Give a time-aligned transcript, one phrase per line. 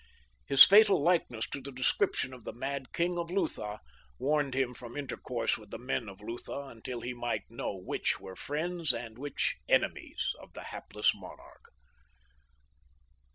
[0.47, 3.81] His fatal likeness to the description of the mad king of Lutha
[4.17, 8.35] warned him from intercourse with the men of Lutha until he might know which were
[8.35, 11.65] friends and which enemies of the hapless monarch.